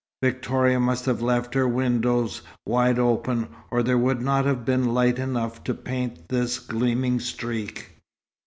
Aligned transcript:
Victoria 0.23 0.79
must 0.79 1.05
have 1.05 1.21
left 1.21 1.53
her 1.53 1.67
windows 1.67 2.41
wide 2.65 2.97
open, 2.97 3.47
or 3.69 3.83
there 3.83 3.99
would 3.99 4.19
not 4.19 4.45
have 4.45 4.65
been 4.65 4.95
light 4.95 5.19
enough 5.19 5.63
to 5.65 5.75
paint 5.75 6.27
this 6.27 6.57
gleaming 6.57 7.19
streak. 7.19 8.01